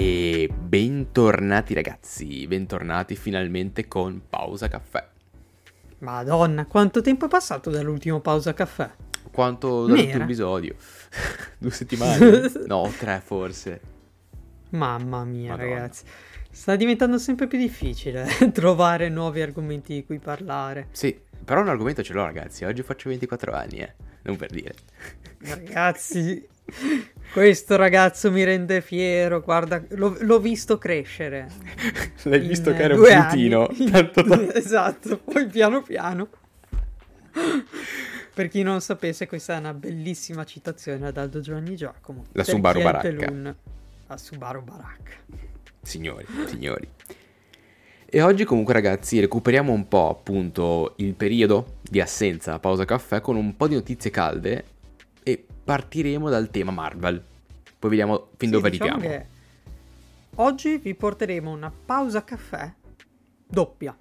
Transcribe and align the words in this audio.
E 0.00 0.48
bentornati 0.56 1.74
ragazzi, 1.74 2.46
bentornati 2.46 3.16
finalmente 3.16 3.88
con 3.88 4.22
Pausa 4.30 4.68
Caffè. 4.68 5.04
Madonna, 5.98 6.66
quanto 6.66 7.00
tempo 7.00 7.24
è 7.24 7.28
passato 7.28 7.68
dall'ultimo 7.68 8.20
Pausa 8.20 8.54
Caffè? 8.54 8.88
Quanto 9.32 9.86
dall'ultimo 9.86 10.22
episodio? 10.22 10.76
Due 11.58 11.70
settimane? 11.72 12.48
no, 12.68 12.88
tre 12.96 13.20
forse. 13.24 13.80
Mamma 14.68 15.24
mia 15.24 15.56
Madonna. 15.56 15.68
ragazzi, 15.68 16.04
sta 16.48 16.76
diventando 16.76 17.18
sempre 17.18 17.48
più 17.48 17.58
difficile 17.58 18.28
trovare 18.54 19.08
nuovi 19.08 19.40
argomenti 19.40 19.94
di 19.94 20.06
cui 20.06 20.20
parlare. 20.20 20.86
Sì, 20.92 21.18
però 21.44 21.60
un 21.60 21.70
argomento 21.70 22.04
ce 22.04 22.12
l'ho 22.12 22.22
ragazzi, 22.22 22.62
oggi 22.62 22.84
faccio 22.84 23.08
24 23.08 23.52
anni, 23.52 23.78
eh, 23.78 23.94
non 24.22 24.36
per 24.36 24.50
dire. 24.50 24.74
Ragazzi, 25.40 26.46
questo 27.32 27.76
ragazzo 27.76 28.30
mi 28.30 28.42
rende 28.42 28.80
fiero, 28.80 29.40
guarda, 29.40 29.82
l'ho, 29.90 30.16
l'ho 30.20 30.40
visto 30.40 30.78
crescere. 30.78 31.48
L'hai 32.24 32.40
visto 32.40 32.72
che 32.72 32.82
era 32.82 32.94
un 32.94 33.02
puntino. 33.02 33.68
Tanto 33.90 34.22
tanto. 34.24 34.54
esatto, 34.54 35.18
poi 35.18 35.46
piano 35.46 35.82
piano. 35.82 36.28
Per 38.34 38.48
chi 38.48 38.62
non 38.62 38.80
sapesse, 38.80 39.26
questa 39.26 39.54
è 39.54 39.58
una 39.58 39.74
bellissima 39.74 40.44
citazione 40.44 41.06
ad 41.06 41.16
Aldo 41.16 41.40
Giovanni 41.40 41.76
Giacomo. 41.76 42.24
La 42.32 42.44
Subaru 42.44 42.82
Baracca. 42.82 43.32
La 44.06 44.16
Subaru 44.16 44.62
Baracca. 44.62 45.12
Signori, 45.82 46.26
signori. 46.46 46.88
E 48.10 48.22
oggi 48.22 48.44
comunque 48.44 48.72
ragazzi 48.72 49.20
recuperiamo 49.20 49.70
un 49.72 49.86
po' 49.86 50.08
appunto 50.08 50.94
il 50.96 51.14
periodo 51.14 51.76
di 51.82 52.00
assenza 52.00 52.58
pausa 52.58 52.86
caffè 52.86 53.20
con 53.20 53.36
un 53.36 53.54
po' 53.54 53.68
di 53.68 53.74
notizie 53.74 54.10
calde 54.10 54.64
partiremo 55.68 56.30
dal 56.30 56.48
tema 56.48 56.70
Marvel. 56.70 57.22
Poi 57.78 57.90
vediamo 57.90 58.30
fin 58.38 58.48
sì, 58.48 58.54
dove 58.54 58.70
diciamo 58.70 58.94
arriviamo. 58.94 59.26
Oggi 60.36 60.78
vi 60.78 60.94
porteremo 60.94 61.50
una 61.50 61.70
pausa 61.70 62.24
caffè 62.24 62.72
doppia, 63.46 63.94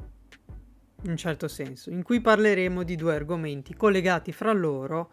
in 1.01 1.09
un 1.09 1.17
certo 1.17 1.49
senso, 1.49 1.89
in 1.89 2.03
cui 2.03 2.21
parleremo 2.21 2.83
di 2.83 2.95
due 2.95 3.15
argomenti 3.15 3.75
collegati 3.75 4.31
fra 4.31 4.53
loro, 4.53 5.11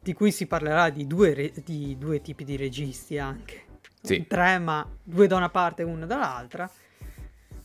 di 0.00 0.12
cui 0.12 0.32
si 0.32 0.48
parlerà 0.48 0.90
di 0.90 1.06
due, 1.06 1.34
re- 1.34 1.52
di 1.64 1.96
due 1.96 2.20
tipi 2.20 2.42
di 2.42 2.56
registi 2.56 3.16
anche. 3.18 3.62
Sì. 4.02 4.26
Tre, 4.26 4.58
ma 4.58 4.84
due 5.04 5.28
da 5.28 5.36
una 5.36 5.50
parte 5.50 5.82
e 5.82 5.84
uno 5.84 6.04
dall'altra. 6.04 6.68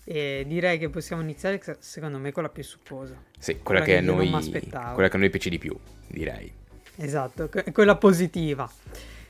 E 0.04 0.44
direi 0.46 0.78
che 0.78 0.90
possiamo 0.90 1.24
iniziare, 1.24 1.60
secondo 1.80 2.20
me, 2.20 2.32
con 2.32 2.44
la 2.44 2.50
più 2.50 2.64
supposa. 2.64 3.20
Sì, 3.40 3.62
quella, 3.64 3.82
quella 3.82 4.00
che, 4.00 4.06
che, 4.06 4.12
noi, 4.12 4.30
quella 4.94 5.10
che 5.10 5.16
a 5.16 5.20
noi 5.20 5.30
piace 5.32 5.50
di 5.50 5.58
più, 5.58 5.76
direi. 6.08 6.60
Esatto, 7.04 7.50
quella 7.72 7.96
positiva. 7.98 8.70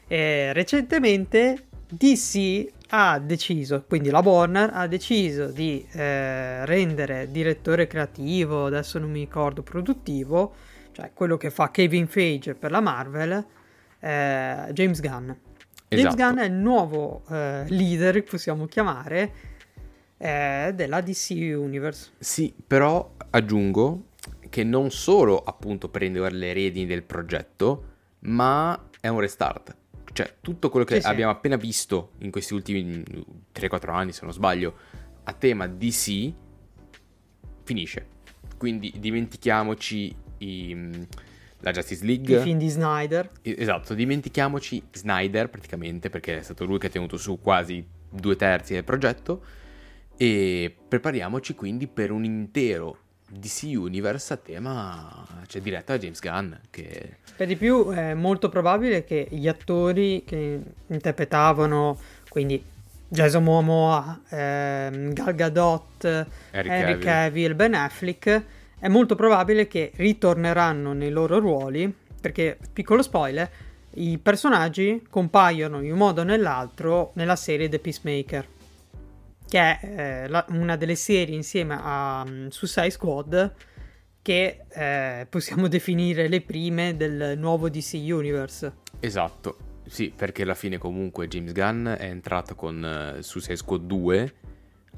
E 0.07 0.51
recentemente 0.51 1.67
DC 1.87 2.67
ha 2.89 3.17
deciso, 3.19 3.85
quindi 3.87 4.09
la 4.09 4.19
Warner 4.19 4.71
ha 4.73 4.87
deciso 4.87 5.47
di 5.47 5.85
eh, 5.91 6.65
rendere 6.65 7.31
direttore 7.31 7.87
creativo, 7.87 8.65
adesso 8.65 8.99
non 8.99 9.09
mi 9.09 9.21
ricordo, 9.21 9.63
produttivo, 9.63 10.53
cioè 10.91 11.11
quello 11.13 11.37
che 11.37 11.49
fa 11.49 11.71
Kevin 11.71 12.07
Feige 12.07 12.55
per 12.55 12.71
la 12.71 12.81
Marvel, 12.81 13.45
eh, 13.99 14.67
James 14.71 14.99
Gunn. 14.99 15.29
Esatto. 15.29 15.37
James 15.87 16.15
Gunn 16.15 16.37
è 16.39 16.45
il 16.45 16.53
nuovo 16.53 17.23
eh, 17.29 17.63
leader, 17.69 18.21
possiamo 18.23 18.65
chiamare, 18.65 19.33
eh, 20.17 20.73
della 20.75 20.99
DC 20.99 21.29
Universe. 21.31 22.11
Sì, 22.19 22.53
però 22.67 23.13
aggiungo 23.29 24.07
che 24.51 24.65
non 24.65 24.91
solo 24.91 25.39
appunto 25.39 25.87
prende 25.87 26.29
le 26.29 26.51
redini 26.51 26.85
del 26.85 27.03
progetto, 27.03 27.85
ma 28.19 28.89
è 28.99 29.07
un 29.07 29.21
restart. 29.21 29.77
Cioè, 30.11 30.35
tutto 30.41 30.69
quello 30.69 30.85
che 30.85 30.99
sì, 30.99 31.07
abbiamo 31.07 31.31
sì. 31.31 31.37
appena 31.37 31.55
visto 31.55 32.11
in 32.17 32.31
questi 32.31 32.53
ultimi 32.53 33.01
3-4 33.55 33.89
anni, 33.91 34.11
se 34.11 34.25
non 34.25 34.33
sbaglio, 34.33 34.75
a 35.23 35.31
tema 35.31 35.67
DC, 35.67 36.33
finisce. 37.63 38.07
Quindi 38.57 38.93
dimentichiamoci 38.99 40.13
i, 40.39 41.07
la 41.59 41.71
Justice 41.71 42.03
League. 42.03 42.37
I 42.37 42.43
film 42.43 42.57
di 42.57 42.67
Snyder. 42.67 43.31
Esatto, 43.43 43.93
dimentichiamoci 43.93 44.83
Snyder 44.91 45.49
praticamente, 45.49 46.09
perché 46.09 46.39
è 46.39 46.43
stato 46.43 46.65
lui 46.65 46.77
che 46.77 46.87
ha 46.87 46.89
tenuto 46.89 47.15
su 47.15 47.39
quasi 47.39 47.87
due 48.09 48.35
terzi 48.35 48.73
del 48.73 48.83
progetto. 48.83 49.45
E 50.17 50.75
prepariamoci 50.89 51.55
quindi 51.55 51.87
per 51.87 52.11
un 52.11 52.25
intero 52.25 53.00
DC 53.31 53.63
Universe 53.75 54.33
a 54.33 54.37
tema, 54.37 55.25
cioè 55.47 55.61
diretta 55.61 55.93
da 55.93 55.99
James 55.99 56.19
Gunn. 56.19 56.53
Che... 56.69 57.17
Per 57.35 57.47
di 57.47 57.55
più 57.55 57.89
è 57.89 58.13
molto 58.13 58.49
probabile 58.49 59.03
che 59.03 59.27
gli 59.29 59.47
attori 59.47 60.23
che 60.25 60.59
interpretavano, 60.87 61.97
quindi 62.29 62.63
Jason 63.07 63.43
Momoa, 63.43 64.21
ehm, 64.29 65.13
Gal 65.13 65.35
Gadot, 65.35 66.27
Henry 66.51 66.69
Cavill. 66.69 66.99
Cavill, 66.99 67.55
Ben 67.55 67.73
Affleck, 67.73 68.43
è 68.79 68.87
molto 68.87 69.15
probabile 69.15 69.67
che 69.67 69.91
ritorneranno 69.95 70.93
nei 70.93 71.09
loro 71.09 71.39
ruoli, 71.39 71.93
perché, 72.19 72.57
piccolo 72.73 73.01
spoiler, 73.01 73.49
i 73.95 74.17
personaggi 74.17 75.05
compaiono 75.09 75.81
in 75.81 75.91
un 75.91 75.97
modo 75.97 76.21
o 76.21 76.23
nell'altro 76.23 77.11
nella 77.15 77.35
serie 77.35 77.67
The 77.67 77.79
Peacemaker 77.79 78.47
che 79.51 79.59
è 79.59 79.79
eh, 79.83 80.27
la, 80.29 80.45
una 80.51 80.77
delle 80.77 80.95
serie 80.95 81.35
insieme 81.35 81.77
a 81.77 82.23
um, 82.25 82.47
Suicide 82.47 82.89
Squad 82.89 83.53
che 84.21 84.61
eh, 84.69 85.27
possiamo 85.29 85.67
definire 85.67 86.29
le 86.29 86.39
prime 86.39 86.95
del 86.95 87.37
nuovo 87.37 87.67
DC 87.67 87.95
Universe. 87.95 88.75
Esatto, 89.01 89.81
sì, 89.85 90.13
perché 90.15 90.43
alla 90.43 90.53
fine 90.53 90.77
comunque 90.77 91.27
James 91.27 91.51
Gunn 91.51 91.85
è 91.85 92.05
entrato 92.05 92.55
con 92.55 93.17
uh, 93.17 93.21
Suicide 93.21 93.57
Squad 93.57 93.81
2, 93.81 94.33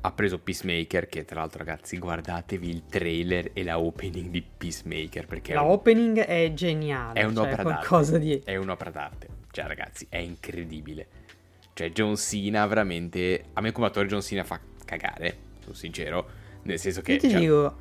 ha 0.01 0.11
preso 0.11 0.37
Peacemaker, 0.37 1.07
che 1.07 1.25
tra 1.25 1.39
l'altro 1.39 1.57
ragazzi 1.57 1.97
guardatevi 1.97 2.69
il 2.69 2.83
trailer 2.85 3.49
e 3.53 3.63
la 3.63 3.79
opening 3.79 4.29
di 4.29 4.43
Peacemaker, 4.43 5.25
perché... 5.25 5.55
La 5.55 5.61
è 5.61 5.63
un... 5.63 5.71
opening 5.71 6.19
è 6.19 6.53
geniale, 6.53 7.19
è 7.19 7.23
un'opera 7.23 7.63
cioè 7.63 7.89
d'arte. 7.89 8.19
Di... 8.19 8.41
È 8.43 8.55
un'opera 8.55 8.91
d'arte, 8.91 9.27
cioè 9.49 9.65
ragazzi 9.65 10.05
è 10.09 10.17
incredibile. 10.17 11.07
Cioè, 11.73 11.91
John 11.91 12.15
Cena 12.15 12.65
veramente. 12.65 13.45
A 13.53 13.61
me 13.61 13.71
come 13.71 13.87
attore 13.87 14.07
John 14.07 14.21
Cena 14.21 14.43
fa 14.43 14.59
cagare, 14.85 15.37
sono 15.61 15.73
sincero. 15.73 16.27
Nel 16.63 16.79
senso 16.79 17.01
che. 17.01 17.13
Io 17.13 17.19
ti 17.19 17.29
cioè... 17.29 17.39
dico, 17.39 17.75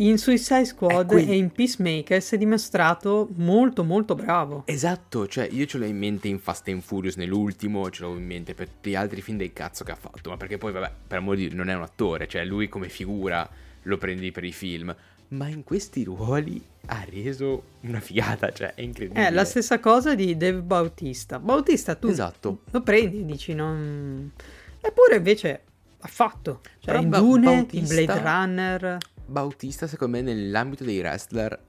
in 0.00 0.16
Suicide 0.16 0.64
Squad 0.64 1.10
e 1.12 1.36
in 1.36 1.50
Peacemaker 1.50 2.22
si 2.22 2.36
è 2.36 2.38
dimostrato 2.38 3.28
molto 3.34 3.82
molto 3.82 4.14
bravo. 4.14 4.62
Esatto, 4.66 5.26
cioè 5.26 5.48
io 5.50 5.66
ce 5.66 5.78
l'ho 5.78 5.86
in 5.86 5.98
mente 5.98 6.28
in 6.28 6.38
Fast 6.38 6.68
and 6.68 6.82
Furious 6.82 7.16
nell'ultimo, 7.16 7.90
ce 7.90 8.02
l'ho 8.02 8.16
in 8.16 8.24
mente 8.24 8.54
per 8.54 8.68
tutti 8.68 8.90
gli 8.90 8.94
altri 8.94 9.20
film 9.22 9.38
del 9.38 9.52
cazzo 9.52 9.82
che 9.82 9.90
ha 9.90 9.96
fatto, 9.96 10.30
ma 10.30 10.36
perché 10.36 10.56
poi 10.56 10.70
vabbè, 10.70 10.92
per 11.08 11.18
amore 11.18 11.38
di 11.38 11.48
Dio, 11.48 11.56
non 11.56 11.68
è 11.68 11.74
un 11.74 11.82
attore, 11.82 12.28
cioè 12.28 12.44
lui 12.44 12.68
come 12.68 12.88
figura 12.88 13.48
lo 13.82 13.96
prendi 13.96 14.30
per 14.30 14.44
i 14.44 14.52
film 14.52 14.94
ma 15.28 15.48
in 15.48 15.64
questi 15.64 16.04
ruoli 16.04 16.62
ha 16.86 17.04
reso 17.08 17.62
una 17.80 18.00
figata, 18.00 18.50
cioè 18.50 18.74
è 18.74 18.80
incredibile. 18.80 19.26
È 19.26 19.30
la 19.30 19.44
stessa 19.44 19.78
cosa 19.78 20.14
di 20.14 20.36
Dave 20.36 20.62
Bautista. 20.62 21.38
Bautista 21.38 21.94
tu 21.94 22.08
esatto. 22.08 22.62
lo 22.70 22.80
prendi 22.82 23.20
e 23.20 23.24
dici 23.24 23.54
non... 23.54 24.32
Eppure 24.80 25.16
invece 25.16 25.62
ha 26.00 26.08
fatto. 26.08 26.60
Cioè 26.62 26.92
Però 26.92 27.00
in 27.00 27.08
ba- 27.10 27.18
Dune, 27.18 27.44
Bautista, 27.44 28.00
in 28.00 28.06
Blade 28.06 28.20
Runner... 28.22 28.98
Bautista 29.26 29.86
secondo 29.86 30.16
me 30.16 30.22
nell'ambito 30.22 30.84
dei 30.84 31.00
wrestler 31.00 31.60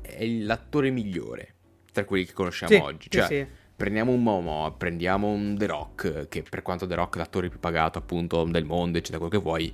è 0.00 0.26
l'attore 0.26 0.90
migliore 0.90 1.54
tra 1.92 2.04
quelli 2.04 2.24
che 2.24 2.32
conosciamo 2.32 2.72
sì, 2.72 2.78
oggi. 2.80 3.10
Cioè, 3.10 3.26
sì, 3.26 3.34
sì. 3.34 3.46
prendiamo 3.76 4.10
un 4.10 4.22
Momo, 4.22 4.74
prendiamo 4.76 5.28
un 5.28 5.56
The 5.56 5.66
Rock, 5.66 6.28
che 6.28 6.42
per 6.42 6.62
quanto 6.62 6.88
The 6.88 6.94
Rock 6.96 7.14
è 7.14 7.18
l'attore 7.18 7.48
più 7.48 7.60
pagato 7.60 7.98
appunto 7.98 8.42
del 8.44 8.64
mondo, 8.64 8.98
eccetera, 8.98 9.18
quello 9.18 9.38
che 9.38 9.42
vuoi 9.44 9.72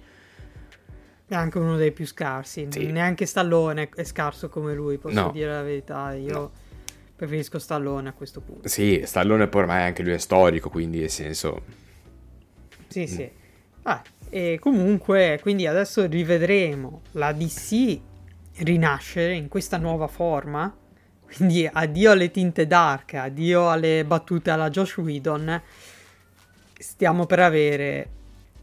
è 1.29 1.35
anche 1.35 1.59
uno 1.59 1.77
dei 1.77 1.93
più 1.93 2.07
scarsi. 2.07 2.67
Sì. 2.71 2.87
Neanche 2.87 3.27
Stallone 3.27 3.89
è 3.95 4.05
scarso 4.05 4.49
come 4.49 4.75
lui, 4.75 4.99
posso 4.99 5.21
no. 5.21 5.31
dire 5.33 5.51
la 5.51 5.63
verità. 5.63 6.15
Io 6.15 6.33
no. 6.33 6.53
preferisco 7.17 7.59
Stallone 7.59 8.09
a 8.09 8.13
questo 8.13 8.41
punto. 8.41 8.69
Sì, 8.69 9.03
Stallone 9.05 9.49
poi 9.49 9.63
ormai 9.63 9.83
anche 9.83 10.03
lui 10.03 10.13
è 10.13 10.19
storico, 10.19 10.71
quindi 10.71 11.01
nel 11.01 11.11
senso... 11.11 11.63
Sì, 12.89 13.03
mm. 13.03 13.05
sì. 13.05 13.31
Ah, 13.83 14.03
e 14.29 14.59
comunque, 14.61 15.39
quindi 15.43 15.67
adesso 15.67 16.07
rivedremo 16.07 17.03
la 17.13 17.33
DC 17.33 18.01
rinascere 18.59 19.35
in 19.35 19.49
questa 19.49 19.79
nuova 19.79 20.07
forma. 20.07 20.75
Quindi 21.27 21.69
addio 21.71 22.13
alle 22.13 22.31
tinte 22.31 22.69
dark, 22.69 23.15
addio 23.15 23.69
alle 23.69 24.05
battute 24.05 24.51
alla 24.51 24.71
Josh 24.71 24.97
Whedon. 24.99 25.61
Stiamo 26.79 27.27
per 27.27 27.41
avere 27.41 28.11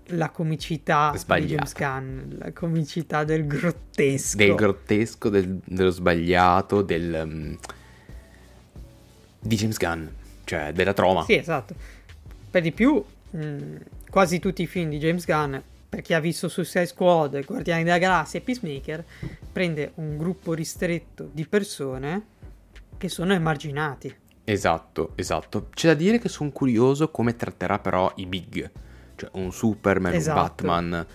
la 0.07 0.29
comicità 0.29 1.13
Sbagliata. 1.15 1.45
di 1.45 1.53
James 1.53 1.73
Gunn, 1.73 2.37
la 2.39 2.51
comicità 2.51 3.23
del 3.23 3.47
grottesco. 3.47 4.37
Del 4.37 4.55
grottesco, 4.55 5.29
del, 5.29 5.59
dello 5.63 5.89
sbagliato, 5.89 6.81
del... 6.81 7.21
Um, 7.25 7.57
di 9.39 9.55
James 9.55 9.77
Gunn, 9.77 10.07
cioè 10.45 10.71
della 10.71 10.93
troma. 10.93 11.23
Sì, 11.23 11.35
esatto. 11.35 11.75
Per 12.49 12.61
di 12.61 12.71
più, 12.71 13.03
mh, 13.31 13.75
quasi 14.09 14.39
tutti 14.39 14.61
i 14.61 14.67
film 14.67 14.89
di 14.89 14.99
James 14.99 15.25
Gunn, 15.25 15.55
per 15.89 16.01
chi 16.01 16.13
ha 16.13 16.19
visto 16.19 16.47
Suicide 16.47 16.85
Squad, 16.85 17.43
Guardiani 17.43 17.83
della 17.83 17.97
Galassia 17.97 18.39
e 18.39 18.41
Peacemaker, 18.41 19.03
prende 19.51 19.91
un 19.95 20.17
gruppo 20.17 20.53
ristretto 20.53 21.29
di 21.31 21.45
persone 21.45 22.25
che 22.97 23.09
sono 23.09 23.33
emarginati. 23.33 24.15
Esatto, 24.45 25.11
esatto. 25.15 25.67
C'è 25.73 25.87
da 25.87 25.93
dire 25.93 26.19
che 26.19 26.29
sono 26.29 26.51
curioso 26.51 27.11
come 27.11 27.35
tratterà 27.35 27.79
però 27.79 28.11
i 28.15 28.25
big 28.25 28.71
cioè 29.15 29.29
un 29.33 29.51
Superman, 29.51 30.13
esatto. 30.13 30.39
un 30.63 30.69
Batman, 30.69 31.07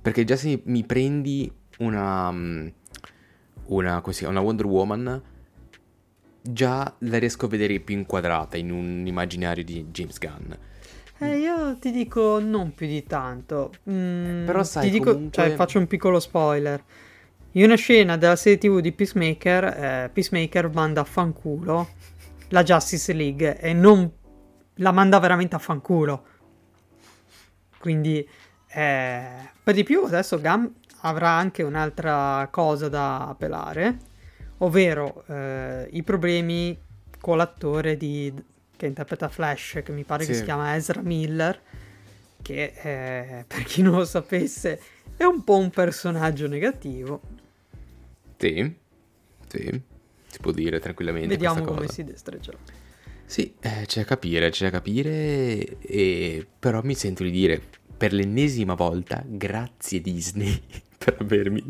perché 0.00 0.24
già 0.24 0.36
se 0.36 0.62
mi 0.64 0.84
prendi 0.84 1.50
una, 1.78 2.30
mm, 2.30 2.66
una, 3.66 4.00
così, 4.00 4.24
una 4.24 4.40
Wonder 4.40 4.66
Woman, 4.66 5.22
già 6.40 6.94
la 6.98 7.18
riesco 7.18 7.46
a 7.46 7.48
vedere 7.48 7.80
più 7.80 7.96
inquadrata 7.96 8.56
in 8.56 8.70
un 8.70 9.06
immaginario 9.06 9.64
di 9.64 9.86
James 9.90 10.18
Gunn. 10.18 10.52
Eh, 11.18 11.38
io 11.38 11.76
ti 11.78 11.90
dico 11.90 12.38
non 12.40 12.74
più 12.74 12.86
di 12.86 13.04
tanto. 13.04 13.72
Mm, 13.90 14.44
Però 14.44 14.62
sai, 14.62 14.84
ti 14.84 14.90
dico, 14.90 15.12
comunque... 15.12 15.42
cioè, 15.42 15.54
faccio 15.54 15.78
un 15.78 15.86
piccolo 15.86 16.20
spoiler. 16.20 16.82
In 17.52 17.64
una 17.64 17.76
scena 17.76 18.16
della 18.16 18.36
serie 18.36 18.58
TV 18.58 18.80
di 18.80 18.92
Peacemaker, 18.92 19.64
eh, 19.64 20.10
Peacemaker 20.12 20.70
manda 20.70 21.02
a 21.02 21.04
fanculo 21.04 21.88
la 22.48 22.62
Justice 22.62 23.12
League 23.12 23.58
e 23.58 23.72
non 23.72 24.10
la 24.74 24.92
manda 24.92 25.18
veramente 25.20 25.54
a 25.54 25.58
fanculo. 25.58 26.26
Quindi, 27.84 28.26
eh, 28.68 29.50
per 29.62 29.74
di 29.74 29.82
più, 29.82 30.04
adesso 30.04 30.40
Gam 30.40 30.72
avrà 31.02 31.28
anche 31.28 31.62
un'altra 31.62 32.48
cosa 32.50 32.88
da 32.88 33.36
pelare, 33.38 33.98
ovvero 34.58 35.22
eh, 35.26 35.86
i 35.90 36.02
problemi 36.02 36.80
con 37.20 37.36
l'attore 37.36 37.98
di, 37.98 38.32
che 38.74 38.86
interpreta 38.86 39.28
Flash, 39.28 39.82
che 39.84 39.92
mi 39.92 40.04
pare 40.04 40.22
sì. 40.22 40.30
che 40.30 40.36
si 40.38 40.44
chiama 40.44 40.74
Ezra 40.74 41.02
Miller, 41.02 41.60
che 42.40 42.72
eh, 42.74 43.44
per 43.46 43.64
chi 43.64 43.82
non 43.82 43.96
lo 43.96 44.06
sapesse 44.06 44.80
è 45.14 45.24
un 45.24 45.44
po' 45.44 45.58
un 45.58 45.68
personaggio 45.68 46.48
negativo. 46.48 47.20
Sì, 48.38 48.74
sì, 49.46 49.82
si 50.26 50.38
può 50.40 50.52
dire 50.52 50.80
tranquillamente. 50.80 51.28
Vediamo 51.28 51.62
come 51.64 51.80
cosa. 51.80 51.92
si 51.92 52.04
destreggerà. 52.04 52.56
Sì, 53.26 53.54
eh, 53.60 53.84
c'è 53.86 54.00
da 54.00 54.06
capire, 54.06 54.50
c'è 54.50 54.64
da 54.64 54.70
capire, 54.70 55.78
e... 55.80 56.46
però 56.58 56.80
mi 56.82 56.94
sento 56.94 57.22
di 57.22 57.30
dire 57.30 57.60
per 57.96 58.12
l'ennesima 58.12 58.74
volta 58.74 59.22
grazie 59.26 60.00
Disney 60.00 60.60
per 60.98 61.16
avermi 61.20 61.64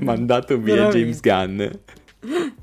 mandato 0.00 0.58
via 0.58 0.88
James 0.88 1.20
Gunn. 1.20 1.62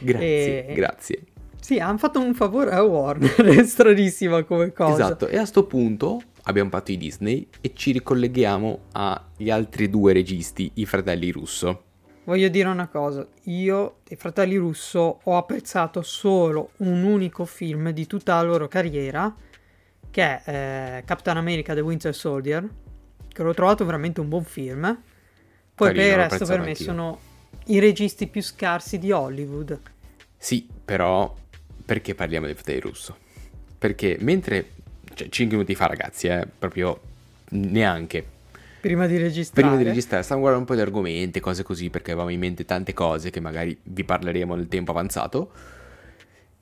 Grazie, 0.00 0.66
e... 0.66 0.72
grazie. 0.72 1.22
Sì, 1.60 1.78
hanno 1.78 1.98
fatto 1.98 2.18
un 2.18 2.34
favore 2.34 2.72
a 2.72 2.82
Warner, 2.82 3.40
è 3.44 3.64
stranissima 3.64 4.42
come 4.44 4.72
cosa. 4.72 5.04
Esatto, 5.04 5.28
e 5.28 5.36
a 5.36 5.44
sto 5.44 5.66
punto 5.66 6.20
abbiamo 6.44 6.70
fatto 6.70 6.92
i 6.92 6.96
Disney 6.96 7.46
e 7.60 7.72
ci 7.74 7.92
ricolleghiamo 7.92 8.80
agli 8.92 9.50
altri 9.50 9.88
due 9.88 10.12
registi, 10.12 10.70
i 10.74 10.86
fratelli 10.86 11.30
Russo. 11.30 11.84
Voglio 12.24 12.48
dire 12.48 12.68
una 12.68 12.88
cosa, 12.88 13.26
io 13.44 13.96
i 14.08 14.16
fratelli 14.16 14.56
Russo 14.56 15.20
ho 15.22 15.36
apprezzato 15.36 16.00
solo 16.00 16.70
un 16.78 17.02
unico 17.02 17.44
film 17.44 17.90
di 17.90 18.06
tutta 18.06 18.36
la 18.36 18.42
loro 18.42 18.66
carriera, 18.66 19.34
che 20.10 20.22
è 20.22 20.42
eh, 20.46 21.04
Captain 21.04 21.36
America 21.36 21.74
The 21.74 21.80
Winter 21.80 22.14
Soldier, 22.14 22.66
che 23.28 23.42
l'ho 23.42 23.52
trovato 23.52 23.84
veramente 23.84 24.20
un 24.20 24.28
buon 24.28 24.44
film. 24.44 24.82
Poi 25.74 25.88
Carino, 25.88 26.02
per 26.02 26.12
il 26.12 26.30
resto 26.30 26.46
per 26.46 26.60
me 26.60 26.68
anch'io. 26.68 26.84
sono 26.84 27.18
i 27.66 27.78
registi 27.78 28.26
più 28.26 28.42
scarsi 28.42 28.98
di 28.98 29.12
Hollywood. 29.12 29.78
Sì, 30.38 30.66
però 30.82 31.34
perché 31.84 32.14
parliamo 32.14 32.46
dei 32.46 32.54
fratelli 32.54 32.80
Russo? 32.80 33.16
Perché 33.76 34.16
mentre, 34.20 34.70
cioè 35.12 35.28
5 35.28 35.56
minuti 35.56 35.74
fa 35.74 35.86
ragazzi, 35.86 36.28
eh, 36.28 36.46
proprio 36.58 36.98
neanche. 37.50 38.32
Prima 38.84 39.06
di 39.06 39.16
registrare. 39.16 39.66
Prima 39.66 39.82
di 39.82 39.88
registrare, 39.88 40.22
stavamo 40.22 40.42
guardando 40.42 40.70
un 40.70 40.76
po' 40.76 40.82
di 40.82 40.86
argomenti, 40.86 41.40
cose 41.40 41.62
così, 41.62 41.88
perché 41.88 42.10
avevamo 42.10 42.30
in 42.30 42.38
mente 42.38 42.66
tante 42.66 42.92
cose 42.92 43.30
che 43.30 43.40
magari 43.40 43.74
vi 43.82 44.04
parleremo 44.04 44.54
nel 44.54 44.68
tempo 44.68 44.90
avanzato. 44.90 45.52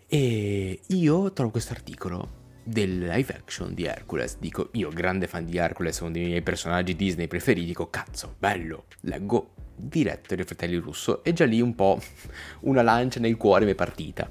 E 0.06 0.78
io 0.86 1.32
trovo 1.32 1.50
questo 1.50 1.72
articolo 1.72 2.28
del 2.62 3.00
live 3.00 3.34
action 3.34 3.74
di 3.74 3.86
Hercules. 3.86 4.36
Dico, 4.38 4.68
io 4.74 4.90
grande 4.90 5.26
fan 5.26 5.46
di 5.46 5.56
Hercules, 5.56 5.98
uno 5.98 6.12
dei 6.12 6.26
miei 6.26 6.42
personaggi 6.42 6.94
Disney 6.94 7.26
preferiti, 7.26 7.66
dico, 7.66 7.90
cazzo, 7.90 8.36
bello, 8.38 8.84
leggo 9.00 9.54
diretto 9.74 10.36
dai 10.36 10.44
fratelli 10.44 10.76
Russo 10.76 11.24
e 11.24 11.32
già 11.32 11.44
lì 11.44 11.60
un 11.60 11.74
po' 11.74 12.00
una 12.62 12.82
lancia 12.82 13.18
nel 13.18 13.36
cuore 13.36 13.64
mi 13.64 13.72
è 13.72 13.74
partita. 13.74 14.30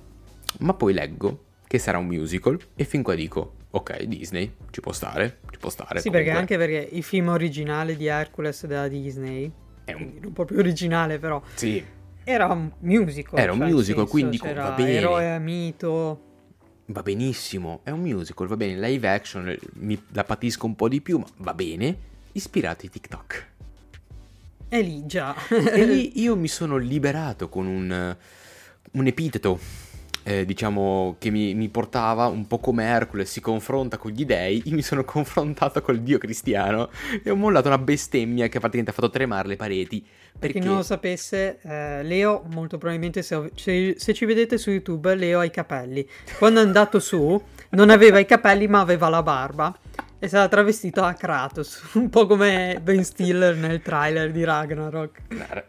Ma 0.60 0.74
poi 0.76 0.94
leggo 0.94 1.44
che 1.72 1.80
sarà 1.80 1.98
un 2.00 2.06
musical 2.06 2.60
e 2.76 2.84
fin 2.84 3.02
qua 3.02 3.16
dico, 3.16 3.54
ok, 3.70 4.04
Disney, 4.04 4.56
ci 4.72 4.82
può 4.82 4.92
stare, 4.92 5.38
ci 5.52 5.58
può 5.58 5.70
stare. 5.70 6.02
Sì, 6.02 6.10
comunque. 6.10 6.34
perché 6.34 6.38
anche 6.38 6.58
perché 6.58 6.98
il 6.98 7.02
film 7.02 7.30
originale 7.30 7.96
di 7.96 8.08
Hercules 8.08 8.66
della 8.66 8.90
Disney, 8.90 9.50
è 9.86 9.94
un... 9.94 10.12
non 10.20 10.34
proprio 10.34 10.60
originale 10.60 11.18
però, 11.18 11.42
sì. 11.54 11.82
era 12.26 12.48
un 12.48 12.70
musical. 12.80 13.40
Era 13.40 13.54
un 13.54 13.60
cioè, 13.60 13.70
musical, 13.70 13.96
senso, 14.00 14.12
quindi 14.12 14.38
va 14.38 14.72
bene. 14.72 14.92
Eroe, 14.92 15.40
mito 15.40 16.22
va 16.88 17.04
benissimo, 17.04 17.80
è 17.84 17.90
un 17.92 18.02
musical, 18.02 18.48
va 18.48 18.58
bene, 18.58 18.78
live 18.78 19.08
action 19.08 19.58
mi, 19.76 19.98
la 20.10 20.26
patisco 20.26 20.66
un 20.66 20.76
po' 20.76 20.90
di 20.90 21.00
più, 21.00 21.20
ma 21.20 21.28
va 21.38 21.54
bene, 21.54 21.98
ispirati 22.34 22.90
TikTok. 22.90 23.48
E 24.68 24.82
lì 24.82 25.06
già. 25.06 25.34
e 25.48 25.86
lì 25.86 26.20
io 26.20 26.36
mi 26.36 26.50
sono 26.50 26.76
liberato 26.76 27.48
con 27.48 27.66
un, 27.66 28.18
un 28.92 29.08
epiteto 29.08 29.90
eh, 30.24 30.46
diciamo, 30.46 31.16
che 31.20 31.30
mi, 31.30 31.54
mi, 31.54 31.70
portava 31.70 32.28
un 32.28 32.46
po' 32.48 32.60
come 32.60 32.84
Hercules 32.86 33.30
si 33.30 33.42
confronta 33.42 33.98
con 33.98 34.12
gli 34.12 34.26
dei, 34.26 34.62
io 34.66 34.76
mi 34.76 34.82
sono 34.82 35.04
confrontato 35.06 35.82
col 35.82 36.02
dio 36.02 36.18
cristiano 36.18 36.90
e 37.24 37.30
ho 37.30 37.36
mollato 37.36 37.68
una 37.68 37.78
bestemmia 37.78 38.48
che 38.48 38.60
praticamente 38.60 38.92
ha 38.92 38.94
fatto 38.94 39.10
tremare 39.10 39.48
le 39.48 39.56
pareti. 39.56 40.06
Perché... 40.38 40.54
Per 40.54 40.62
chi 40.62 40.68
non 40.68 40.78
lo 40.78 40.84
sapesse, 40.84 41.60
eh, 41.62 42.04
Leo, 42.04 42.44
molto 42.52 42.78
probabilmente 42.78 43.22
se, 43.22 43.52
se, 43.56 43.96
se, 43.98 44.14
ci 44.14 44.26
vedete 44.26 44.58
su 44.58 44.72
YouTube, 44.72 45.14
Leo 45.16 45.40
ha 45.40 45.46
i 45.46 45.52
capelli. 45.52 46.08
Quando 46.38 46.60
è 46.60 46.64
andato 46.64 47.00
su, 47.00 47.42
non 47.70 47.90
aveva 47.90 48.20
i 48.20 48.26
capelli 48.26 48.68
ma 48.68 48.80
aveva 48.80 49.10
la 49.10 49.24
barba. 49.24 49.78
E 50.24 50.28
sarà 50.28 50.48
travestito 50.48 51.02
a 51.02 51.14
Kratos, 51.14 51.82
un 51.94 52.10
po' 52.10 52.28
come 52.28 52.80
Ben 52.82 53.04
Stiller 53.04 53.56
nel 53.56 53.82
trailer 53.82 54.32
di 54.32 54.44
Ragnarok. 54.44 55.22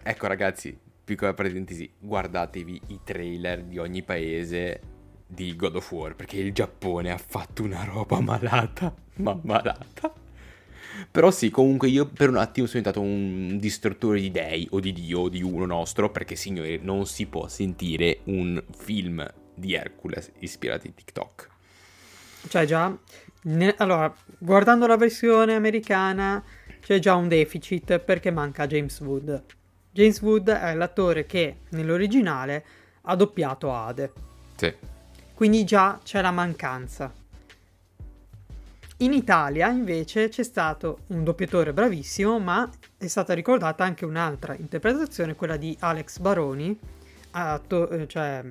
Ecco 0.02 0.26
ragazzi, 0.26 0.76
piccola 1.04 1.34
parentesi, 1.34 1.90
guardatevi 1.98 2.82
i 2.88 3.00
trailer 3.04 3.64
di 3.64 3.78
ogni 3.78 4.02
paese 4.02 4.80
di 5.26 5.56
God 5.56 5.76
of 5.76 5.90
War, 5.90 6.14
perché 6.14 6.36
il 6.36 6.52
Giappone 6.52 7.10
ha 7.10 7.18
fatto 7.18 7.62
una 7.62 7.84
roba 7.84 8.20
malata, 8.20 8.94
ma 9.16 9.38
malata. 9.42 10.12
Però 11.10 11.30
sì, 11.30 11.50
comunque 11.50 11.88
io 11.88 12.06
per 12.06 12.28
un 12.28 12.36
attimo 12.36 12.66
sono 12.66 12.82
diventato 12.82 13.00
un 13.00 13.58
distruttore 13.58 14.20
di 14.20 14.30
dei 14.30 14.66
o 14.70 14.80
di 14.80 14.92
Dio 14.92 15.20
o 15.20 15.28
di 15.28 15.42
uno 15.42 15.64
nostro, 15.64 16.10
perché 16.10 16.36
signori 16.36 16.78
non 16.82 17.06
si 17.06 17.26
può 17.26 17.48
sentire 17.48 18.20
un 18.24 18.62
film 18.76 19.26
di 19.54 19.74
Hercules 19.74 20.30
ispirato 20.40 20.86
a 20.86 20.90
TikTok. 20.94 21.48
Cioè 22.48 22.64
già, 22.66 22.96
ne... 23.42 23.74
allora, 23.78 24.14
guardando 24.38 24.86
la 24.86 24.96
versione 24.96 25.54
americana 25.54 26.42
c'è 26.80 26.98
già 26.98 27.14
un 27.14 27.28
deficit 27.28 27.98
perché 27.98 28.30
manca 28.30 28.66
James 28.66 29.00
Wood 29.00 29.44
James 29.92 30.22
Wood 30.22 30.48
è 30.48 30.74
l'attore 30.74 31.26
che 31.26 31.58
nell'originale 31.70 32.64
ha 33.02 33.14
doppiato 33.14 33.74
Ade. 33.74 34.12
Sì. 34.56 34.74
Quindi 35.34 35.64
già 35.64 36.00
c'è 36.02 36.22
la 36.22 36.30
mancanza. 36.30 37.12
In 38.98 39.12
Italia 39.12 39.68
invece 39.68 40.28
c'è 40.28 40.42
stato 40.44 41.00
un 41.08 41.24
doppiatore 41.24 41.74
bravissimo, 41.74 42.38
ma 42.38 42.70
è 42.96 43.06
stata 43.06 43.34
ricordata 43.34 43.84
anche 43.84 44.06
un'altra 44.06 44.54
interpretazione, 44.54 45.34
quella 45.34 45.58
di 45.58 45.76
Alex 45.80 46.18
Baroni, 46.20 46.78
atto- 47.32 47.90
eh, 47.90 48.08
cioè 48.08 48.44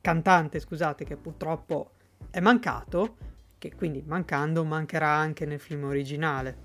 cantante, 0.00 0.60
scusate, 0.60 1.04
che 1.04 1.16
purtroppo 1.16 1.90
è 2.30 2.40
mancato, 2.40 3.16
che 3.58 3.74
quindi 3.74 4.02
mancando 4.06 4.64
mancherà 4.64 5.08
anche 5.08 5.44
nel 5.44 5.60
film 5.60 5.84
originale, 5.84 6.56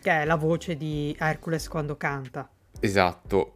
che 0.00 0.10
è 0.10 0.24
la 0.24 0.36
voce 0.36 0.76
di 0.76 1.16
Hercules 1.18 1.66
quando 1.66 1.96
canta. 1.96 2.48
Esatto, 2.80 3.54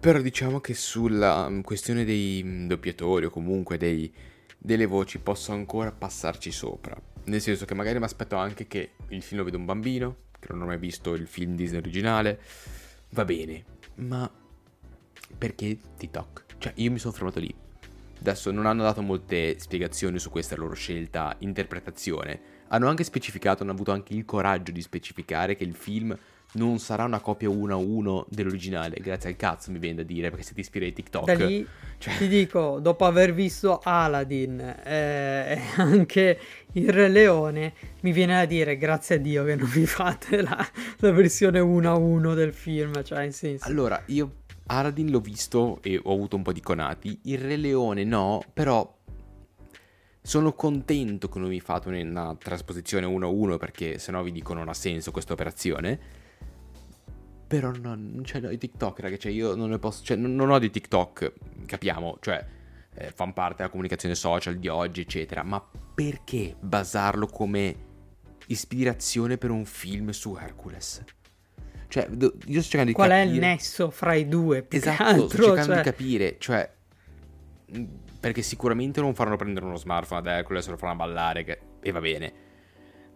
però 0.00 0.20
diciamo 0.20 0.60
che 0.60 0.74
sulla 0.74 1.48
mm, 1.48 1.60
questione 1.60 2.04
dei 2.04 2.42
mm, 2.44 2.66
doppiatori 2.66 3.26
o 3.26 3.30
comunque 3.30 3.76
dei, 3.76 4.12
delle 4.58 4.86
voci 4.86 5.20
posso 5.20 5.52
ancora 5.52 5.92
passarci 5.92 6.50
sopra. 6.50 7.00
Nel 7.24 7.40
senso 7.40 7.64
che 7.64 7.74
magari 7.74 7.98
mi 7.98 8.04
aspetto 8.04 8.34
anche 8.34 8.66
che 8.66 8.94
il 9.08 9.22
film 9.22 9.38
lo 9.38 9.44
veda 9.44 9.58
un 9.58 9.64
bambino, 9.64 10.16
che 10.40 10.48
non 10.50 10.62
ho 10.62 10.66
mai 10.66 10.78
visto 10.78 11.14
il 11.14 11.28
film 11.28 11.54
Disney 11.54 11.78
originale, 11.78 12.40
va 13.10 13.24
bene, 13.24 13.64
ma 13.96 14.28
perché 15.38 15.78
TikTok? 15.96 16.44
Cioè 16.58 16.72
io 16.76 16.90
mi 16.90 16.98
sono 16.98 17.12
fermato 17.12 17.38
lì. 17.38 17.54
Adesso 18.18 18.50
non 18.50 18.66
hanno 18.66 18.82
dato 18.82 19.02
molte 19.02 19.58
spiegazioni 19.58 20.18
su 20.18 20.30
questa 20.30 20.56
loro 20.56 20.74
scelta, 20.74 21.36
interpretazione. 21.40 22.40
Hanno 22.68 22.88
anche 22.88 23.04
specificato, 23.04 23.62
hanno 23.62 23.72
avuto 23.72 23.92
anche 23.92 24.14
il 24.14 24.24
coraggio 24.24 24.72
di 24.72 24.82
specificare 24.82 25.54
che 25.54 25.64
il 25.64 25.74
film 25.74 26.16
non 26.54 26.78
sarà 26.78 27.04
una 27.04 27.20
copia 27.20 27.48
1 27.48 27.72
a 27.72 27.76
1 27.76 28.26
dell'originale. 28.28 28.96
Grazie 29.00 29.30
al 29.30 29.36
cazzo 29.36 29.70
mi 29.70 29.78
viene 29.78 29.96
da 29.96 30.02
dire 30.02 30.30
perché 30.30 30.44
se 30.44 30.54
ti 30.54 30.60
ispiri 30.60 30.86
ai 30.86 30.92
TikTok. 30.92 31.24
Da 31.24 31.34
lì 31.34 31.66
cioè... 31.98 32.16
ti 32.16 32.28
dico, 32.28 32.78
dopo 32.80 33.04
aver 33.04 33.32
visto 33.32 33.80
Aladdin 33.82 34.60
eh, 34.60 35.52
e 35.52 35.60
anche 35.76 36.38
il 36.72 36.90
Re 36.90 37.08
Leone, 37.08 37.72
mi 38.00 38.12
viene 38.12 38.34
da 38.34 38.44
dire 38.44 38.76
grazie 38.76 39.14
a 39.14 39.18
Dio 39.18 39.44
che 39.44 39.54
non 39.54 39.70
mi 39.72 39.86
fate 39.86 40.42
la, 40.42 40.68
la 40.98 41.12
versione 41.12 41.60
1 41.60 41.90
a 41.90 41.96
1 41.96 42.34
del 42.34 42.52
film. 42.52 43.02
Cioè, 43.02 43.22
in 43.22 43.32
senso. 43.32 43.66
Allora, 43.66 44.02
io 44.06 44.40
Aladdin 44.66 45.10
l'ho 45.10 45.20
visto 45.20 45.78
e 45.82 46.00
ho 46.02 46.12
avuto 46.12 46.36
un 46.36 46.42
po' 46.42 46.52
di 46.52 46.60
conati. 46.60 47.20
Il 47.24 47.38
Re 47.38 47.56
Leone 47.56 48.04
no, 48.04 48.42
però 48.52 49.00
Sono 50.20 50.52
contento 50.52 51.28
che 51.28 51.38
non 51.38 51.48
mi 51.48 51.60
fate 51.60 51.88
una 51.88 52.36
trasposizione 52.38 53.06
1-1 53.06 53.56
perché 53.58 53.98
sennò 53.98 54.22
vi 54.22 54.32
dico 54.32 54.54
non 54.54 54.68
ha 54.68 54.74
senso 54.74 55.10
questa 55.10 55.32
operazione. 55.32 56.20
Però 57.52 57.70
non 57.70 58.22
c'è 58.24 58.40
no, 58.40 58.48
i 58.48 58.56
TikTok, 58.56 59.00
raga, 59.00 59.18
cioè 59.18 59.30
io 59.30 59.54
non 59.54 59.68
ne 59.68 59.78
posso, 59.78 60.02
cioè 60.02 60.16
non, 60.16 60.34
non 60.34 60.48
ho 60.48 60.58
di 60.58 60.70
TikTok, 60.70 61.32
capiamo, 61.66 62.16
cioè 62.22 62.42
eh, 62.94 63.10
fanno 63.10 63.34
parte 63.34 63.56
della 63.58 63.68
comunicazione 63.68 64.14
social 64.14 64.56
di 64.56 64.68
oggi, 64.68 65.02
eccetera, 65.02 65.42
ma 65.42 65.62
perché 65.94 66.56
basarlo 66.58 67.26
come 67.26 67.76
ispirazione 68.46 69.36
per 69.36 69.50
un 69.50 69.66
film 69.66 70.08
su 70.12 70.34
Hercules? 70.34 71.04
Cioè, 71.88 72.08
io 72.10 72.30
sto 72.30 72.62
cercando 72.62 72.86
di 72.86 72.92
Qual 72.94 73.10
capire... 73.10 73.30
è 73.30 73.32
il 73.34 73.38
nesso 73.38 73.90
fra 73.90 74.14
i 74.14 74.26
due? 74.26 74.66
Esatto, 74.70 75.02
altro, 75.02 75.28
sto 75.28 75.42
cercando 75.42 75.74
cioè... 75.74 75.76
di 75.76 75.82
capire, 75.82 76.36
cioè 76.38 76.72
perché 78.18 78.40
sicuramente 78.40 79.02
non 79.02 79.14
faranno 79.14 79.36
prendere 79.36 79.66
uno 79.66 79.76
smartphone 79.76 80.20
ad 80.20 80.26
Hercules, 80.38 80.68
lo 80.68 80.78
faranno 80.78 81.00
ballare, 81.00 81.44
che... 81.44 81.60
e 81.82 81.90
va 81.90 82.00
bene. 82.00 82.31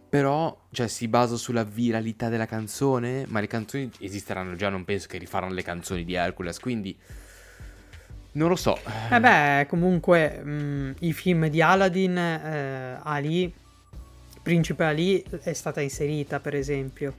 Però, 0.09 0.67
cioè, 0.71 0.87
si 0.87 1.07
basa 1.07 1.35
sulla 1.35 1.63
viralità 1.63 2.29
della 2.29 2.45
canzone, 2.45 3.25
ma 3.27 3.39
le 3.39 3.47
canzoni 3.47 3.91
esisteranno 3.99 4.55
già, 4.55 4.69
non 4.69 4.85
penso 4.85 5.07
che 5.07 5.17
rifaranno 5.17 5.53
le 5.53 5.63
canzoni 5.63 6.05
di 6.05 6.13
Hercules, 6.13 6.59
quindi... 6.59 6.97
Non 8.33 8.49
lo 8.49 8.55
so. 8.55 8.77
Eh 9.11 9.19
beh, 9.19 9.65
comunque, 9.67 10.39
mh, 10.43 10.49
mm, 10.49 10.91
i 10.99 11.13
film 11.13 11.47
di 11.47 11.61
Aladdin, 11.61 12.17
eh, 12.17 12.99
Ali, 13.01 13.51
Principe 14.43 14.83
Ali, 14.83 15.23
è 15.41 15.53
stata 15.53 15.81
inserita, 15.81 16.39
per 16.39 16.55
esempio 16.55 17.15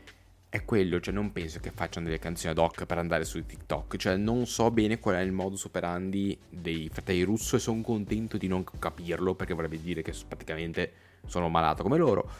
è 0.50 0.64
quello, 0.64 0.98
cioè 0.98 1.12
non 1.12 1.30
penso 1.30 1.60
che 1.60 1.70
facciano 1.70 2.06
delle 2.06 2.18
canzoni 2.18 2.52
ad 2.52 2.58
hoc 2.58 2.86
per 2.86 2.96
andare 2.96 3.24
su 3.24 3.44
TikTok, 3.44 3.96
cioè 3.96 4.16
non 4.16 4.46
so 4.46 4.70
bene 4.70 4.98
qual 4.98 5.16
è 5.16 5.20
il 5.20 5.32
modus 5.32 5.64
operandi 5.64 6.38
dei 6.48 6.88
fratelli 6.90 7.22
russo 7.22 7.56
e 7.56 7.58
sono 7.58 7.82
contento 7.82 8.38
di 8.38 8.46
non 8.46 8.64
capirlo 8.78 9.34
perché 9.34 9.52
vorrebbe 9.52 9.80
dire 9.80 10.00
che 10.00 10.14
praticamente 10.26 10.92
sono 11.26 11.48
malato 11.48 11.82
come 11.82 11.96
loro. 11.96 12.30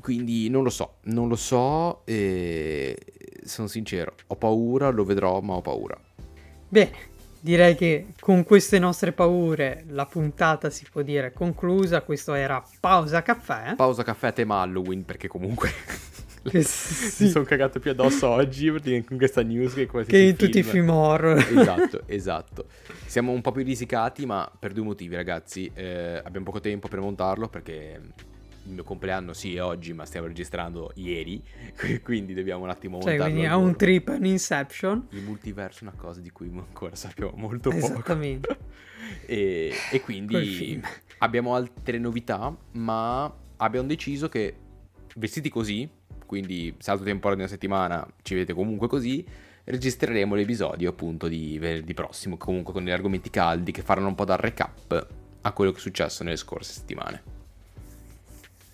Quindi 0.00 0.48
non 0.50 0.62
lo 0.62 0.70
so, 0.70 0.96
non 1.04 1.28
lo 1.28 1.36
so 1.36 2.02
e 2.04 2.96
sono 3.44 3.66
sincero, 3.66 4.14
ho 4.26 4.36
paura, 4.36 4.90
lo 4.90 5.04
vedrò, 5.04 5.40
ma 5.40 5.54
ho 5.54 5.62
paura. 5.62 5.98
Bene, 6.68 6.90
direi 7.40 7.74
che 7.76 8.08
con 8.20 8.44
queste 8.44 8.78
nostre 8.78 9.12
paure 9.12 9.84
la 9.88 10.04
puntata 10.04 10.68
si 10.68 10.84
può 10.90 11.02
dire 11.02 11.32
conclusa, 11.32 12.02
questo 12.02 12.34
era 12.34 12.62
Pausa 12.80 13.22
Caffè. 13.22 13.74
Pausa 13.76 14.02
Caffè 14.02 14.32
tema 14.32 14.60
Halloween 14.60 15.04
perché 15.04 15.28
comunque 15.28 15.70
sì. 16.62 17.24
mi 17.24 17.30
sono 17.30 17.44
cagato 17.44 17.78
più 17.78 17.90
addosso 17.90 18.28
oggi 18.28 18.70
con 19.04 19.16
questa 19.16 19.42
news 19.42 19.74
che 19.74 19.86
quasi 19.86 20.10
che 20.10 20.18
in 20.18 20.36
tutti 20.36 20.58
i 20.58 20.62
film 20.62 20.90
horror. 20.90 21.38
Esatto, 21.38 22.02
esatto. 22.06 22.66
Siamo 23.06 23.32
un 23.32 23.40
po' 23.40 23.52
più 23.52 23.64
risicati, 23.64 24.26
ma 24.26 24.50
per 24.58 24.72
due 24.72 24.84
motivi, 24.84 25.14
ragazzi. 25.14 25.70
Eh, 25.74 26.20
abbiamo 26.22 26.46
poco 26.46 26.60
tempo 26.60 26.88
per 26.88 27.00
montarlo 27.00 27.48
perché 27.48 28.00
il 28.66 28.72
mio 28.72 28.84
compleanno 28.84 29.32
sì 29.32 29.56
è 29.56 29.62
oggi, 29.62 29.92
ma 29.92 30.04
stiamo 30.04 30.26
registrando 30.26 30.90
ieri, 30.94 31.42
quindi 32.02 32.34
dobbiamo 32.34 32.64
un 32.64 32.70
attimo 32.70 33.00
cioè, 33.00 33.16
montarlo. 33.16 33.32
Quindi 33.32 33.50
è 33.50 33.54
un 33.54 33.76
trip, 33.76 34.08
un 34.08 34.24
Inception. 34.24 35.06
Il 35.10 35.22
multiverso 35.22 35.84
è 35.84 35.88
una 35.88 35.96
cosa 35.96 36.20
di 36.20 36.30
cui 36.30 36.50
ancora 36.54 36.94
sappiamo 36.94 37.32
molto 37.36 37.70
poco. 37.70 37.84
Esattamente. 37.84 38.58
e, 39.26 39.72
e 39.90 40.00
quindi 40.00 40.82
abbiamo 41.18 41.54
altre 41.54 41.98
novità, 41.98 42.54
ma 42.72 43.32
abbiamo 43.58 43.86
deciso 43.86 44.28
che 44.28 44.54
vestiti 45.16 45.48
così 45.48 45.88
quindi 46.26 46.74
salto 46.78 47.04
temporale 47.04 47.36
di 47.36 47.42
una 47.42 47.50
settimana, 47.50 48.06
ci 48.22 48.34
vedete 48.34 48.52
comunque 48.52 48.88
così, 48.88 49.24
registreremo 49.64 50.34
l'episodio 50.34 50.90
appunto 50.90 51.28
di 51.28 51.58
venerdì 51.58 51.94
prossimo, 51.94 52.36
comunque 52.36 52.72
con 52.72 52.82
gli 52.82 52.90
argomenti 52.90 53.30
caldi 53.30 53.72
che 53.72 53.82
faranno 53.82 54.08
un 54.08 54.14
po' 54.14 54.24
da 54.24 54.36
recap 54.36 55.06
a 55.40 55.52
quello 55.52 55.70
che 55.70 55.78
è 55.78 55.80
successo 55.80 56.24
nelle 56.24 56.36
scorse 56.36 56.72
settimane. 56.72 57.22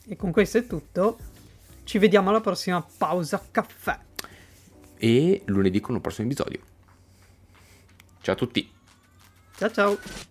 E 0.07 0.17
con 0.17 0.33
questo 0.33 0.59
è 0.59 0.67
tutto, 0.67 1.19
ci 1.85 1.99
vediamo 1.99 2.31
alla 2.31 2.41
prossima 2.41 2.85
pausa 2.97 3.43
caffè. 3.51 3.99
E 4.97 5.43
lunedì 5.47 5.81
con 5.81 5.95
un 5.95 6.01
prossimo 6.01 6.27
episodio. 6.27 6.61
Ciao 8.21 8.35
a 8.35 8.37
tutti. 8.37 8.71
Ciao 9.57 9.71
ciao. 9.71 10.31